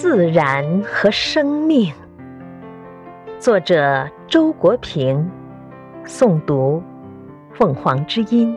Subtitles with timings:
[0.00, 1.92] 自然和生命。
[3.40, 5.28] 作者周国平，
[6.06, 6.80] 诵读
[7.52, 8.56] 凤凰之音。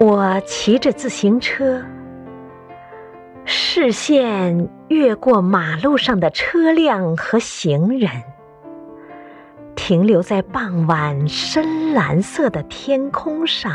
[0.00, 1.84] 我骑着自行车，
[3.44, 8.10] 视线越过马路上的车辆和行人，
[9.76, 13.70] 停留在傍晚深蓝色的天空上。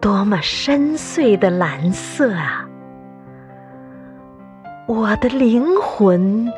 [0.00, 2.66] 多么深邃的蓝色啊！
[4.86, 6.52] 我的灵魂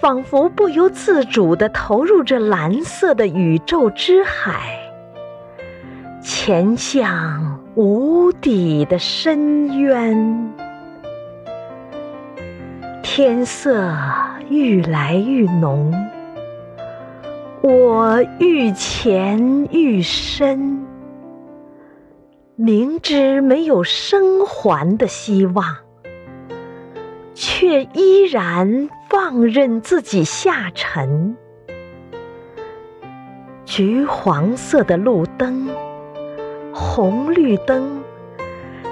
[0.00, 4.80] 仿佛不由自主地投入这蓝色的宇宙之海，
[6.20, 10.52] 潜向无底的深渊。
[13.00, 13.94] 天色
[14.48, 15.94] 愈来愈浓，
[17.62, 20.84] 我愈潜愈深。
[22.56, 25.64] 明知没有生还的希望，
[27.62, 31.36] 却依然放任自己下沉。
[33.64, 35.68] 橘黄色的路灯，
[36.72, 38.02] 红绿灯，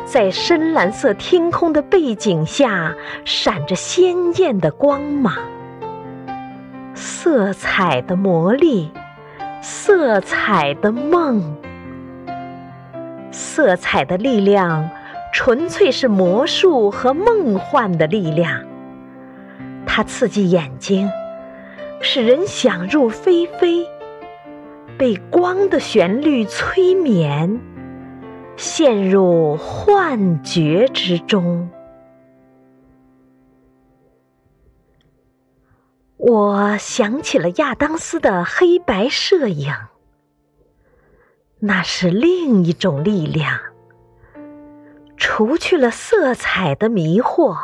[0.04, 5.34] 在深蓝色天空的背景下闪着鲜艳的光芒。
[6.94, 8.92] 色彩的魔力，
[9.60, 11.56] 色彩的梦。
[13.32, 14.90] 色彩的力量，
[15.42, 18.62] 纯粹是魔术和梦幻的力量。
[19.86, 21.08] 它刺激眼睛，
[22.02, 23.86] 使人想入非非，
[24.98, 27.58] 被光的旋律催眠，
[28.58, 31.70] 陷入幻觉之中。
[36.18, 39.72] 我想起了亚当斯的黑白摄影。
[41.61, 43.58] 那是另一种力量，
[45.41, 47.56] 除去了色彩的迷惑，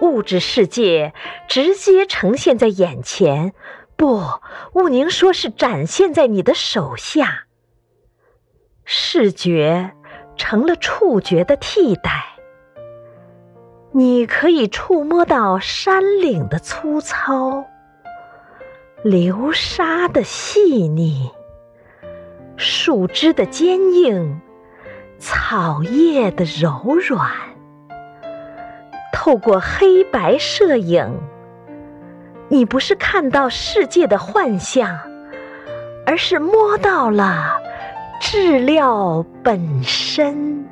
[0.00, 1.14] 物质世界
[1.46, 3.54] 直接呈现在眼前，
[3.94, 4.20] 不，
[4.72, 7.44] 毋宁说是展现在你的手下。
[8.84, 9.92] 视觉
[10.34, 12.24] 成了触觉的替代，
[13.92, 17.66] 你可以触摸到山岭的粗糙，
[19.04, 21.30] 流沙的细腻。
[22.56, 24.40] 树枝的坚硬，
[25.24, 27.30] 草叶的柔软。
[29.10, 31.18] 透过黑白摄影，
[32.50, 34.98] 你不是看到世界的幻象，
[36.04, 37.56] 而是摸到了
[38.20, 40.68] 质料本身。